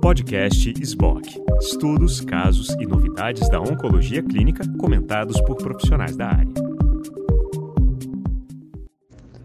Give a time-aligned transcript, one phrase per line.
[0.00, 1.40] Podcast SBOC.
[1.60, 6.52] Estudos, casos e novidades da oncologia clínica comentados por profissionais da área.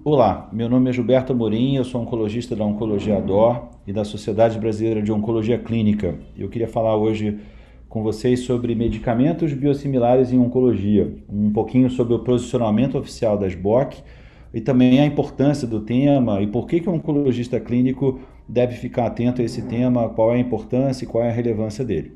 [0.03, 4.59] Olá, meu nome é Gilberto Amorim, eu sou oncologista da Oncologia DOR e da Sociedade
[4.59, 6.15] Brasileira de Oncologia Clínica.
[6.37, 7.39] Eu queria falar hoje
[7.89, 14.03] com vocês sobre medicamentos biosimilares em oncologia, um pouquinho sobre o posicionamento oficial da SBOC
[14.53, 19.07] e também a importância do tema e por que, que o oncologista clínico deve ficar
[19.07, 22.13] atento a esse tema, qual é a importância e qual é a relevância dele.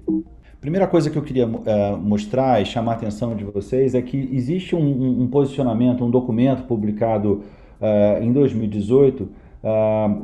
[0.61, 4.29] Primeira coisa que eu queria uh, mostrar e chamar a atenção de vocês é que
[4.31, 7.43] existe um, um posicionamento, um documento publicado
[7.81, 9.29] uh, em 2018, uh,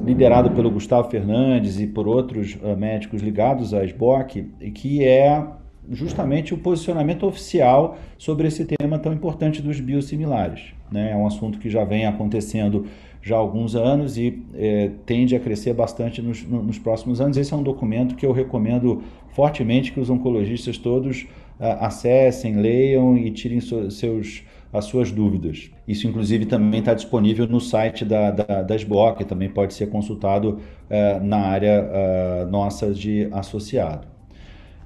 [0.06, 4.44] liderado pelo Gustavo Fernandes e por outros médicos ligados à SBOC,
[4.76, 5.44] que é
[5.90, 10.74] justamente o posicionamento oficial sobre esse tema tão importante dos biosimilares.
[10.92, 11.12] Né?
[11.12, 12.86] É um assunto que já vem acontecendo
[13.28, 17.38] já há alguns anos e é, tende a crescer bastante nos, nos, próximos anos.
[17.38, 21.24] Esse é um documento que eu recomendo fortemente que os oncologistas todos
[21.60, 25.70] uh, acessem, leiam e tirem so, seus, as suas dúvidas.
[25.88, 30.60] Isso, inclusive, também está disponível no site da, da, da SBOC, também pode ser consultado
[30.90, 34.17] uh, na área uh, nossa de associado.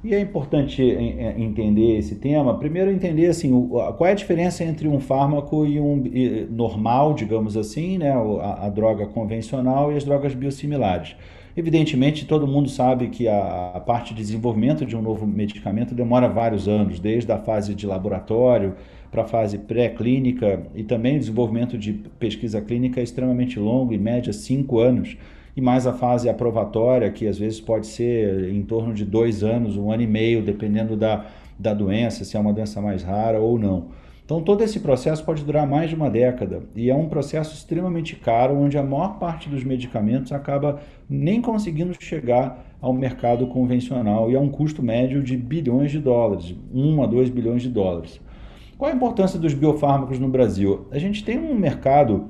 [0.03, 2.57] E é importante entender esse tema.
[2.57, 6.03] Primeiro, entender assim, qual é a diferença entre um fármaco e um
[6.49, 11.15] normal, digamos assim, né, a, a droga convencional e as drogas biosimilares.
[11.55, 16.27] Evidentemente, todo mundo sabe que a, a, parte de desenvolvimento de um novo medicamento demora
[16.27, 18.75] vários anos, desde a fase de laboratório
[19.11, 23.97] para a fase pré-clínica e também o desenvolvimento de pesquisa clínica é extremamente longo, em
[23.97, 25.17] média cinco anos
[25.55, 29.77] e mais a fase aprovatória, que às vezes pode ser em torno de dois anos,
[29.77, 31.25] um ano e meio, dependendo da,
[31.59, 33.87] da doença, se é uma doença mais rara ou não.
[34.31, 38.15] Então, todo esse processo pode durar mais de uma década e é um processo extremamente
[38.15, 44.35] caro, onde a maior parte dos medicamentos acaba nem conseguindo chegar ao mercado convencional e
[44.37, 48.21] a um custo médio de bilhões de dólares, 1 a 2 bilhões de dólares.
[48.77, 50.87] Qual a importância dos biofármacos no Brasil?
[50.91, 52.29] A gente tem um mercado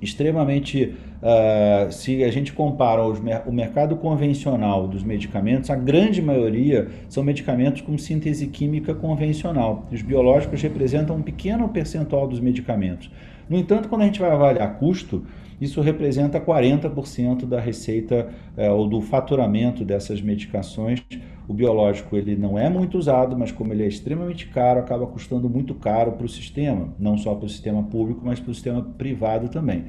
[0.00, 6.88] extremamente Uh, se a gente compara os, o mercado convencional dos medicamentos, a grande maioria
[7.08, 9.86] são medicamentos com síntese química convencional.
[9.90, 13.10] Os biológicos representam um pequeno percentual dos medicamentos.
[13.48, 15.24] No entanto, quando a gente vai avaliar custo,
[15.60, 21.02] isso representa 40% da receita uh, ou do faturamento dessas medicações.
[21.48, 25.48] O biológico ele não é muito usado, mas como ele é extremamente caro, acaba custando
[25.48, 28.82] muito caro para o sistema, não só para o sistema público, mas para o sistema
[28.82, 29.84] privado também.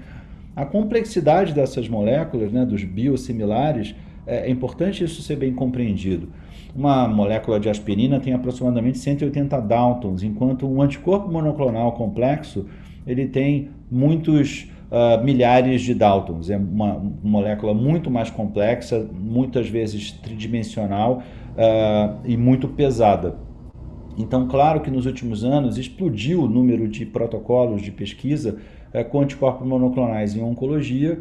[0.56, 3.96] A complexidade dessas moléculas, né, dos biosimilares,
[4.26, 6.30] é, é importante isso ser bem compreendido.
[6.76, 12.66] Uma molécula de aspirina tem aproximadamente 180 Daltons, enquanto um anticorpo monoclonal complexo
[13.08, 16.50] ele tem muitos uh, milhares de Daltons.
[16.50, 21.22] É uma molécula muito mais complexa, muitas vezes tridimensional
[21.54, 23.36] uh, e muito pesada.
[24.18, 28.58] Então, claro que nos últimos anos explodiu o número de protocolos de pesquisa
[28.92, 31.20] é, com anticorpos monoclonais em oncologia,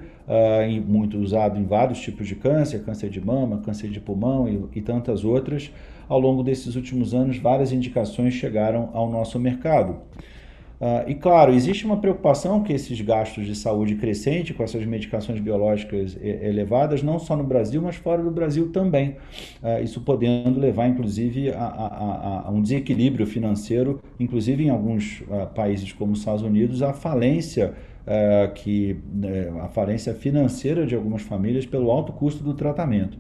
[0.67, 4.79] em, muito usado em vários tipos de câncer, câncer de mama, câncer de pulmão e,
[4.79, 5.71] e tantas outras.
[6.09, 9.97] Ao longo desses últimos anos, várias indicações chegaram ao nosso mercado.
[10.81, 15.41] Uh, e claro, existe uma preocupação que esses gastos de saúde crescente com essas medicações
[15.41, 19.17] biológicas elevadas, não só no Brasil, mas fora do Brasil também.
[19.63, 25.47] Uh, isso podendo levar, inclusive, a, a, a, um desequilíbrio financeiro, inclusive em alguns uh,
[25.55, 27.75] países como os Estados Unidos, a falência
[28.55, 33.19] que né, a falência financeira de algumas famílias pelo alto custo do tratamento.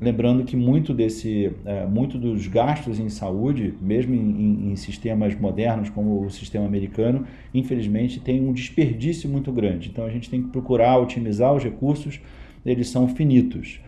[0.00, 5.38] Lembrando que muito, desse, é, muito dos gastos em saúde, mesmo em, em, em, sistemas
[5.38, 9.90] modernos como o sistema americano, infelizmente tem um desperdício muito grande.
[9.90, 12.18] Então a gente tem que procurar otimizar os recursos,
[12.64, 13.78] eles são finitos.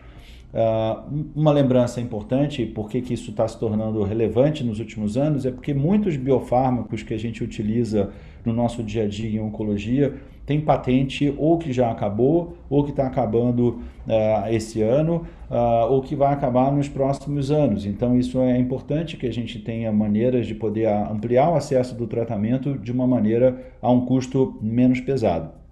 [0.53, 5.51] Uh, uma lembrança importante, por que isso está se tornando relevante nos últimos anos, é
[5.51, 8.11] porque muitos biofármacos que a gente utiliza
[8.45, 10.13] no nosso dia a dia em oncologia
[10.45, 16.01] tem patente ou que já acabou, ou que está acabando uh, esse ano, uh, ou
[16.01, 17.85] que vai acabar nos próximos anos.
[17.85, 22.05] Então, isso é importante que a gente tenha maneiras de poder ampliar o acesso do
[22.05, 25.62] tratamento de uma maneira a um custo menos pesado.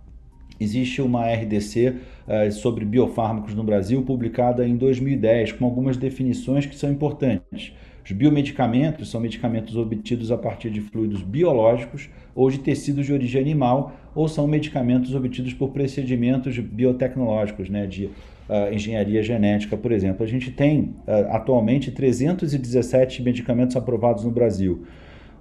[0.61, 1.95] Existe uma RDC uh,
[2.27, 7.73] eh, sobre biofármacos no Brasil, publicada em 2010, com algumas definições que são importantes.
[8.05, 13.41] Os biomedicamentos são medicamentos obtidos a partir de fluidos biológicos ou de tecidos de origem
[13.41, 20.23] animal, ou são medicamentos obtidos por procedimentos biotecnológicos, né, de uh, engenharia genética, por exemplo.
[20.23, 24.83] A gente tem uh, atualmente 317 medicamentos aprovados no Brasil.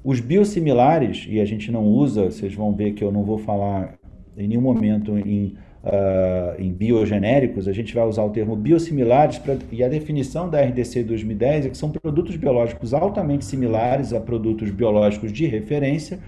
[0.03, 4.00] Os biosimilares, e a gente não usa, vocês vão ver que eu não vou falar
[4.37, 9.57] em nenhum momento em uh, em biogenéricos, a gente vai usar o termo biosimilares pra,
[9.71, 14.71] e a definição da RDC 2010 é que são produtos biológicos altamente similares a produtos
[14.71, 16.19] biológicos de referência,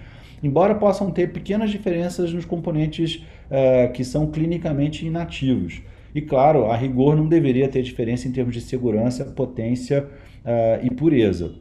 [0.43, 5.83] embora possam ter pequenas diferenças nos componentes uh, que são clinicamente inativos.
[6.15, 10.91] E claro, a rigor não deveria ter diferença em termos de segurança, potência uh, e
[10.91, 11.53] pureza.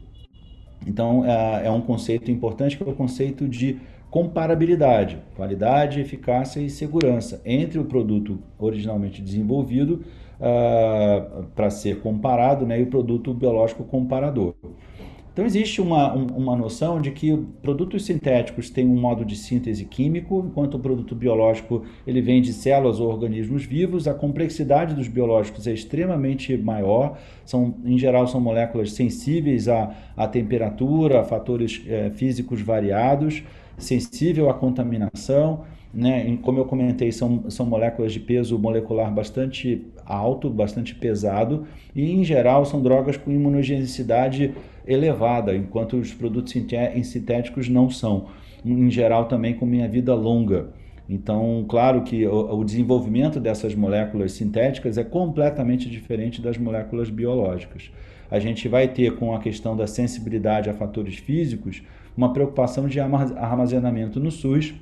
[0.84, 3.78] Então, é um conceito importante que é o conceito de
[4.12, 10.04] comparabilidade, qualidade, eficácia e segurança entre o produto originalmente desenvolvido
[10.38, 14.54] uh, para ser comparado né, e o produto biológico comparador.
[15.32, 20.44] Então existe uma, uma noção de que produtos sintéticos têm um modo de síntese químico,
[20.46, 24.06] enquanto o produto biológico ele vem de células ou organismos vivos.
[24.06, 27.16] A complexidade dos biológicos é extremamente maior.
[27.46, 33.42] São, em geral, são moléculas sensíveis à, à temperatura, a fatores é, físicos variados,
[33.76, 35.64] sensível à contaminação.
[35.92, 36.38] Né?
[36.42, 42.24] Como eu comentei, são, são moléculas de peso molecular bastante alto, bastante pesado, e em
[42.24, 44.54] geral são drogas com imunogenicidade
[44.86, 48.26] elevada, enquanto os produtos sintéticos não são.
[48.64, 50.70] Em geral, também com minha vida longa.
[51.08, 57.90] Então, claro que o, desenvolvimento dessas moléculas sintéticas é completamente diferente das moléculas biológicas.
[58.30, 61.82] A gente vai ter, com a questão da sensibilidade a fatores físicos,
[62.16, 64.74] uma preocupação de armazenamento no SUS.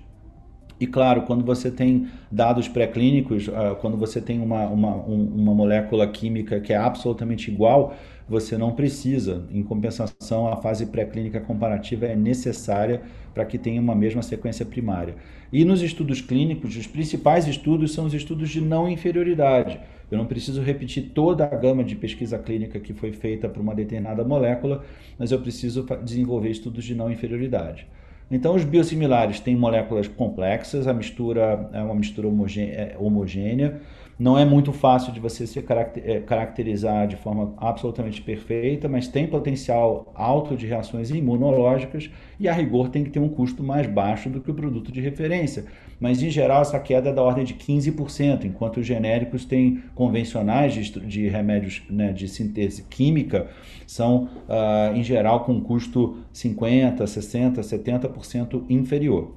[0.79, 5.55] E claro, quando você tem dados pré-clínicos, uh, quando você tem uma, uma, um, uma
[5.55, 7.95] molécula química que é absolutamente igual,
[8.31, 9.43] você não precisa.
[9.51, 13.03] Em compensação, a fase pré-clínica comparativa é necessária
[13.35, 15.17] para que tenha uma mesma sequência primária.
[15.53, 19.81] E nos estudos clínicos, os principais estudos são os estudos de não inferioridade.
[20.09, 23.75] Eu não preciso repetir toda a gama de pesquisa clínica que foi feita para uma
[23.75, 24.85] determinada molécula,
[25.19, 27.85] mas eu preciso desenvolver estudos de não inferioridade.
[28.31, 33.81] Então, os biosimilares têm moléculas complexas, a mistura é uma mistura é, homogênea,
[34.21, 39.27] não é muito fácil de você se é, caracterizar de forma absolutamente perfeita, mas tem
[39.27, 44.29] potencial alto de reações imunológicas e, a rigor, tem que ter um custo mais baixo
[44.29, 45.65] do que o produto de referência.
[45.99, 50.75] Mas, em geral, essa queda é da ordem de 15%, enquanto os genéricos têm convencionais
[50.75, 53.49] de, de remédios né, de síntese química
[53.87, 59.35] são, uh, em geral, com custo 50%, 60%, 70% inferior.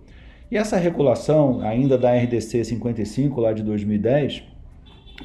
[0.52, 4.52] E essa regulação, ainda da RDC 55, lá de 2010,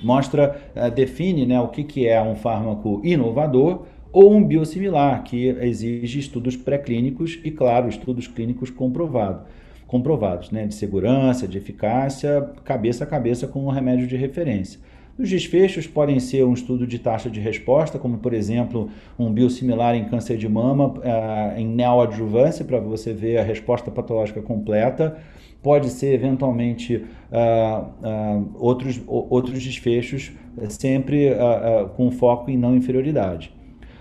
[0.03, 5.49] mostra, uh, define né, o que, que é um fármaco inovador ou um biosimilar, que
[5.61, 9.43] exige estudos pré-clínicos e, claro, estudos clínicos comprovado,
[9.87, 14.81] comprovados, né, de segurança, de eficácia, cabeça a cabeça com um remédio de referência.
[15.19, 18.89] Os desfechos podem ser um estudo de taxa de resposta, como por exemplo
[19.19, 24.41] um biosimilar em câncer de mama uh, em neoadjuvância, para você ver a resposta patológica
[24.41, 25.19] completa
[25.63, 32.77] pode ser eventualmente uh, uh, outros, outros desfechos, eh, sempre uh, com foco em não
[32.77, 33.53] inferioridade.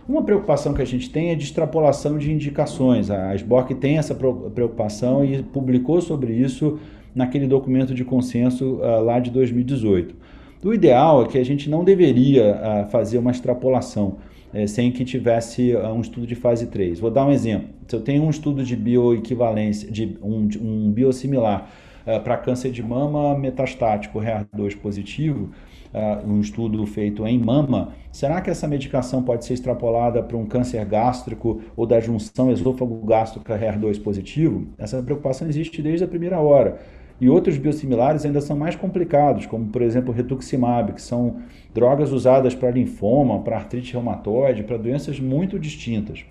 [0.07, 3.09] Uma preocupação que a gente tem é de extrapolação de indicações.
[3.12, 6.80] A SBOC tem essa preocupação e publicou sobre isso
[7.13, 10.15] naquele documento de consenso lá de 2018.
[10.63, 14.15] O ideal é que a gente não deveria fazer uma extrapolação
[14.53, 16.99] é, sem que tivesse uh, um estudo de fase 3.
[16.99, 17.69] Vou dar um exemplo.
[17.88, 21.69] Se eu tenho um estudo de bioequivalência, de um, um biosimilar
[22.05, 25.51] uh, para câncer de mama metastático HER2 positivo,
[25.94, 30.45] uh, um estudo feito em mama, será que essa medicação pode ser extrapolada para um
[30.45, 34.68] câncer gástrico ou da junção esôfago-gástrico HER2 positivo?
[34.77, 36.80] Essa preocupação existe desde a primeira hora.
[37.19, 41.38] E outros biosimilares ainda são mais complicados, como por exemplo o rituximab, que são
[41.74, 46.26] drogas usadas para linfoma, para artrite reumatoide, para doenças muito distintas.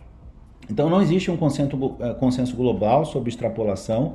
[0.71, 4.15] Então não existe um consenso, eh, consenso global sobre extrapolação.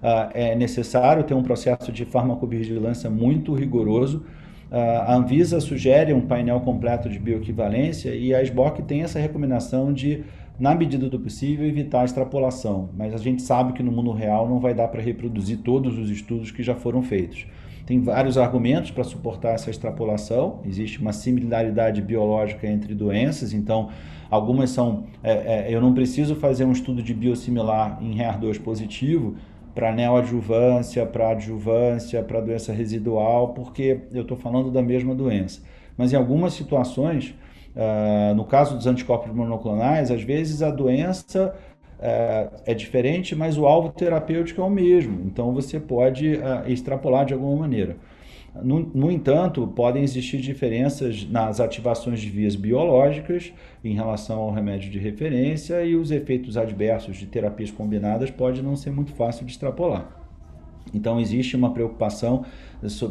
[0.00, 4.24] Uh, é necessário ter um processo de farmacovigilância muito rigoroso.
[4.70, 9.92] Uh, a Anvisa sugere um painel completo de bioequivalência e a SBOC tem essa recomendação
[9.92, 10.22] de
[10.58, 14.48] na medida do possível, evitar a extrapolação, mas a gente sabe que no mundo real
[14.48, 17.46] não vai dar para reproduzir todos os estudos que já foram feitos.
[17.86, 23.88] Tem vários argumentos para suportar essa extrapolação, existe uma similaridade biológica entre doenças, então
[24.30, 25.04] algumas são.
[25.22, 25.32] É,
[25.70, 29.36] é, eu não preciso fazer um estudo de biosimilar em HER2 positivo
[29.74, 35.62] para neoadjuvância, para adjuvância, para doença residual, porque eu estou falando da mesma doença.
[35.96, 37.34] Mas em algumas situações
[37.76, 41.54] Uh, no caso dos anticorpos monoclonais, às vezes a doença
[41.98, 45.22] uh, é diferente, mas o alvo terapêutico é o mesmo.
[45.26, 47.96] Então você pode uh, extrapolar de alguma maneira.
[48.62, 53.52] No, no, entanto, podem existir diferenças nas ativações de vias biológicas
[53.84, 58.74] em relação ao remédio de referência e os efeitos adversos de terapias combinadas pode não
[58.74, 60.08] ser muito fácil de extrapolar.
[60.92, 62.44] Então, existe uma preocupação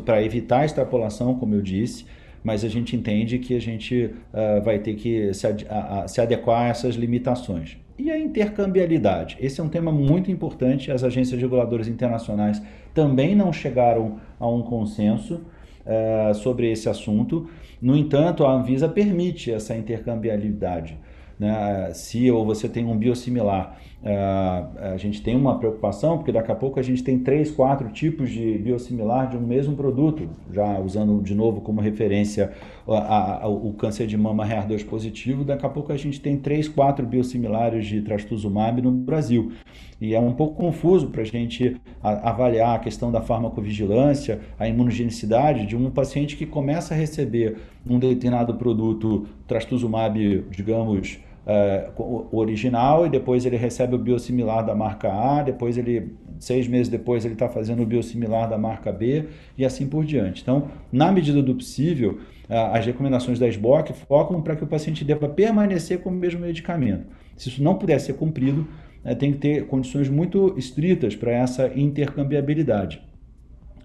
[0.03, 2.05] para evitar a extrapolação, como eu disse,
[2.47, 6.07] mas a gente entende que a gente uh, vai ter que se, ad a, a,
[6.07, 7.75] se adequar a essas limitações.
[7.99, 9.35] E a intercambiabilidade?
[9.41, 10.89] Esse é um tema muito importante.
[10.89, 12.61] As agências reguladoras internacionais
[12.93, 15.41] também não chegaram a um consenso
[15.85, 17.49] uh, sobre esse assunto.
[17.81, 20.97] No entanto, a Anvisa permite essa intercambiabilidade.
[21.37, 21.91] Né?
[21.93, 26.55] Se ou você tem um biosimilar, uh, a gente tem uma preocupação, porque daqui a
[26.55, 31.21] pouco a gente tem três, quatro tipos de biosimilar de um mesmo produto, já usando
[31.21, 32.51] de novo como referência
[32.87, 36.67] a, a, o câncer de mama HER2 positivo, daqui a pouco a gente tem três,
[36.67, 39.51] quatro biosimilares de trastuzumab no Brasil.
[39.99, 45.65] E é um pouco confuso para a gente avaliar a questão da farmacovigilância, a imunogenicidade
[45.65, 47.57] de um paciente que começa a receber
[47.89, 55.11] um determinado produto trastuzumab, digamos, uh, original e depois ele recebe o biosimilar da marca
[55.11, 59.25] A, depois ele seis meses depois ele está fazendo o biosimilar da marca B
[59.57, 60.41] e assim por diante.
[60.43, 65.03] Então, na medida do possível, uh, as recomendações da SBOC focam para que o paciente
[65.03, 67.07] deva permanecer com o mesmo medicamento.
[67.35, 68.67] Se isso não puder ser cumprido,
[69.03, 73.06] uh, tem que ter condições muito estritas para essa intercambiabilidade.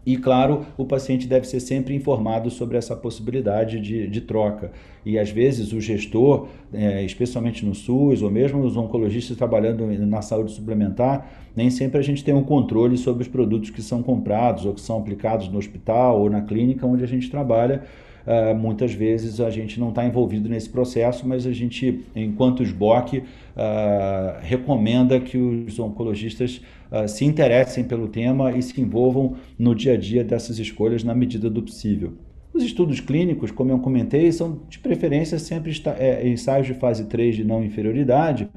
[0.04, 4.72] E, claro, o paciente deve ser sempre informado sobre essa possibilidade de, de troca.
[5.06, 10.20] E, às vezes, o gestor, é, especialmente no SUS, ou mesmo os oncologistas trabalhando na
[10.20, 14.66] saúde suplementar, nem sempre a gente tem um controle sobre os produtos que são comprados
[14.66, 17.84] ou que são aplicados no hospital ou na clínica onde a gente trabalha.
[18.26, 23.18] Uh, muitas vezes a gente não está envolvido nesse processo, mas a gente, enquanto SBOC,
[23.18, 23.22] uh,
[24.40, 26.60] recomenda que os oncologistas
[26.90, 31.14] uh, se interessem pelo tema e se envolvam no dia a dia dessas escolhas na
[31.14, 32.12] medida do possível.
[32.54, 37.36] Os estudos clínicos, como eu comentei, são de preferência sempre é, ensaios de fase 3
[37.36, 38.48] de não inferioridade,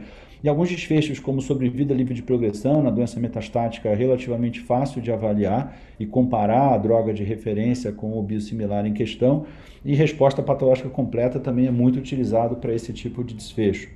[0.45, 5.11] e alguns desfechos, como sobrevida livre de progressão na doença metastática, é relativamente fácil de
[5.11, 9.47] avaliar e comparar a droga de referência com o biosimilar em questão.
[9.83, 13.89] E resposta patológica completa também é muito utilizado para esse tipo de desfecho.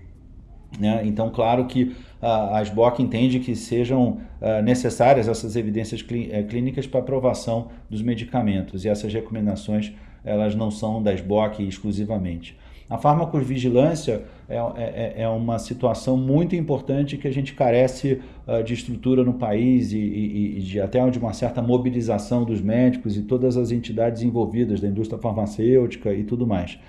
[0.80, 1.04] Né?
[1.06, 7.00] Então, claro que a SBOC entende que sejam uh, necessárias essas evidências eh, clínicas para
[7.00, 9.94] aprovação dos medicamentos e essas recomendações
[10.26, 12.58] elas não são da SBOC exclusivamente.
[12.90, 18.74] A farmacovigilância é, é, é, uma situação muito importante que a gente carece uh, de
[18.74, 23.22] estrutura no país e, e, e, de até de uma certa mobilização dos médicos e
[23.22, 26.80] todas as entidades envolvidas da indústria farmacêutica e tudo mais.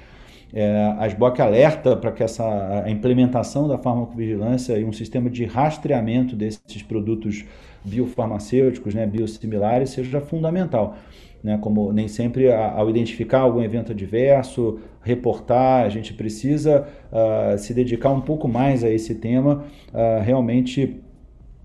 [0.52, 5.44] É, a SBOC alerta para que essa a implementação da farmacovigilância e um sistema de
[5.44, 7.44] rastreamento desses produtos
[7.84, 10.96] biofarmacêuticos, né, biosimilares, seja fundamental
[11.42, 11.58] né?
[11.60, 18.10] Como nem sempre ao identificar algum evento adverso, reportar, a gente precisa uh, se dedicar
[18.10, 21.00] um pouco mais a esse tema, uh, realmente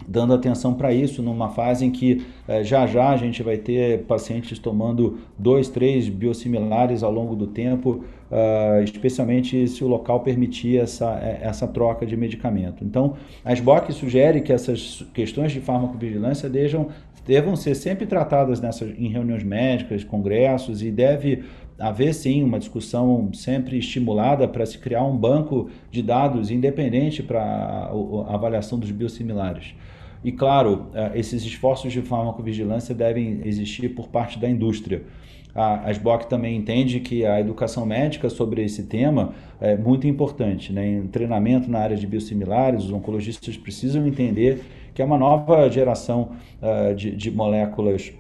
[0.08, 4.04] dando atenção para isso numa fase em que uh, já já a gente vai ter
[4.04, 10.80] pacientes tomando dois, três biosimilares ao longo do tempo, uh, especialmente se o local permitir
[10.80, 12.84] essa, é, essa troca de medicamento.
[12.84, 16.90] Então, a SBOC sugere que essas questões de farmacovigilância deixam,
[17.26, 21.44] devam ser sempre tratadas nessas, em reuniões médicas, congressos, e deve
[21.78, 27.42] haver sim uma discussão sempre estimulada para se criar um banco de dados independente para
[27.42, 29.76] a avaliação dos biosimilares.
[30.24, 35.04] E claro, eh, esses esforços de farmacovigilância devem existir por parte da indústria.
[35.54, 40.74] A, SBOC também entende que a educação médica sobre esse tema é muito importante.
[40.74, 40.88] Né?
[40.88, 44.62] Em treinamento na área de biosimilares, os oncologistas precisam entender
[44.94, 48.12] que é uma nova geração uh, de, de moléculas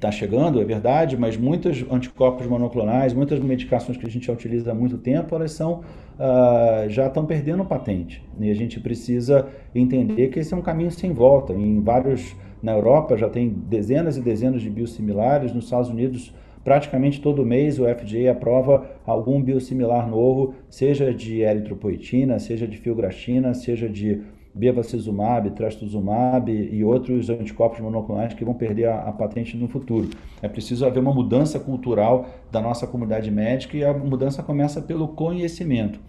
[0.00, 4.72] está chegando, é verdade, mas muitos anticorpos monoclonais, muitas medicações que a gente já utiliza
[4.72, 5.80] há muito tempo, elas são,
[6.18, 8.24] uh, já estão perdendo patente.
[8.40, 11.52] E a gente precisa entender que esse é um caminho sem volta.
[11.52, 17.20] Em vários, na Europa já tem dezenas e dezenas de biosimilares, nos Estados Unidos praticamente
[17.20, 23.88] todo mês o FDA aprova algum biosimilar novo, seja de eritropoetina, seja de filgrastina, seja
[23.88, 24.22] de
[24.54, 30.10] bevacizumab, trastuzumab e outros anticorpos monoclonais que vão perder a, a, patente no futuro.
[30.42, 35.08] É preciso haver uma mudança cultural da nossa comunidade médica e a mudança começa pelo
[35.08, 36.00] conhecimento.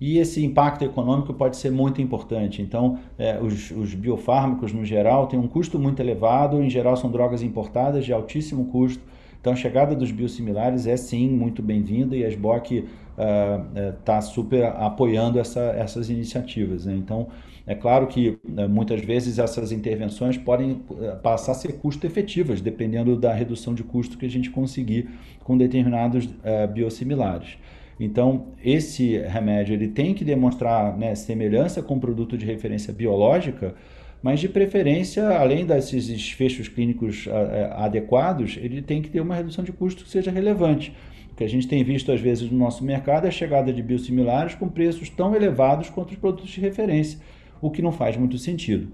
[0.00, 2.60] E esse impacto econômico pode ser muito importante.
[2.60, 7.10] Então, é, os, os, biofármacos, no geral, têm um custo muito elevado, em geral, são
[7.10, 9.02] drogas importadas de altíssimo custo.
[9.46, 12.84] Então, a chegada dos biosimilares é sim muito bem-vinda e a SBOC
[13.96, 16.84] está uh, uh, super apoiando essa, essas iniciativas.
[16.84, 16.96] Né?
[16.96, 17.28] Então,
[17.64, 23.16] é claro que uh, muitas vezes essas intervenções podem uh, passar a ser custo-efetivas, dependendo
[23.16, 25.10] da redução de custo que a gente conseguir
[25.44, 27.56] com determinados uh, biosimilares.
[28.00, 33.76] Então, esse remédio ele tem que demonstrar né, semelhança com o produto de referência biológica,
[34.22, 37.28] mas de preferência, além desses desfechos clínicos
[37.72, 40.92] adequados, ele tem que ter uma redução de custo que seja relevante.
[41.32, 43.82] O que a gente tem visto às vezes no nosso mercado é a chegada de
[43.82, 47.18] biosimilares com preços tão elevados quanto os produtos de referência,
[47.60, 48.88] o que não faz muito sentido.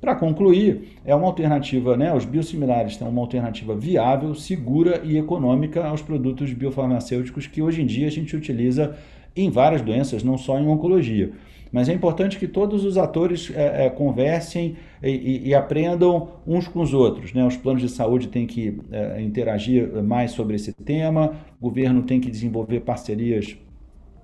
[0.00, 2.12] Para concluir, é uma alternativa, né?
[2.12, 7.86] Os biosimilares são uma alternativa viável, segura e econômica aos produtos biofarmacêuticos que hoje em
[7.86, 8.96] dia a gente utiliza
[9.36, 11.32] em várias doenças, não só em oncologia.
[11.72, 16.68] Mas é importante que todos os atores é, é, conversem e, e, e, aprendam uns
[16.68, 17.32] com os outros.
[17.32, 17.44] Né?
[17.46, 22.20] Os planos de saúde têm que é, interagir mais sobre esse tema, o governo tem
[22.20, 23.56] que desenvolver parcerias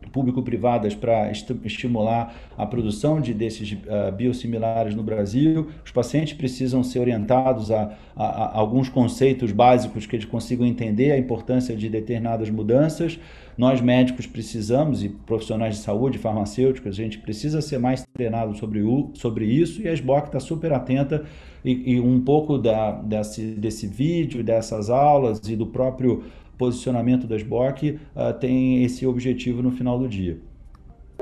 [0.08, 5.68] público-privadas para estimular a produção de desses uh, biosimilares no Brasil.
[5.84, 11.12] Os pacientes precisam ser orientados a, a, a, alguns conceitos básicos que eles consigam entender
[11.12, 13.18] a importância de determinadas mudanças.
[13.56, 18.82] Nós médicos precisamos, e profissionais de saúde, farmacêuticos, a gente precisa ser mais treinado sobre,
[18.82, 21.24] o, sobre isso, e a SBOC está super atenta
[21.64, 26.22] e, e, um pouco da, desse, desse vídeo, dessas aulas e do próprio
[26.58, 30.38] posicionamento da SBOC uh, tem esse objetivo no final do dia.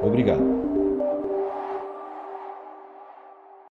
[0.02, 0.75] Obrigado.